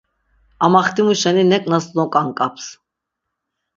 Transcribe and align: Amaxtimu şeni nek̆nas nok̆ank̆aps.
Amaxtimu 0.65 1.13
şeni 1.21 1.43
nek̆nas 1.51 1.85
nok̆ank̆aps. 1.95 2.65